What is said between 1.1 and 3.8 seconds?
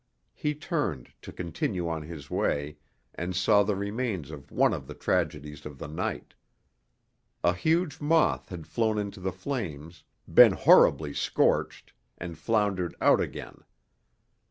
to continue on his way, and saw the